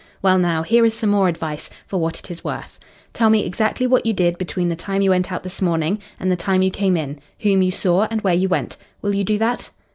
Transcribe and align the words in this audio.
Well, 0.23 0.39
now, 0.39 0.63
here 0.63 0.83
is 0.83 0.95
some 0.95 1.11
more 1.11 1.27
advice 1.27 1.69
for 1.85 1.99
what 1.99 2.17
it 2.17 2.31
is 2.31 2.43
worth. 2.43 2.79
Tell 3.13 3.29
me 3.29 3.45
exactly 3.45 3.85
what 3.85 4.03
you 4.03 4.13
did 4.13 4.39
between 4.39 4.67
the 4.69 4.75
time 4.75 5.03
you 5.03 5.11
went 5.11 5.31
out 5.31 5.43
this 5.43 5.61
morning 5.61 5.99
and 6.19 6.31
the 6.31 6.35
time 6.35 6.63
you 6.63 6.71
came 6.71 6.97
in 6.97 7.19
whom 7.41 7.61
you 7.61 7.69
saw 7.69 8.07
and 8.09 8.19
where 8.21 8.33
you 8.33 8.49
went. 8.49 8.77
Will 9.03 9.13
you 9.13 9.23
do 9.23 9.37
that?" 9.37 9.69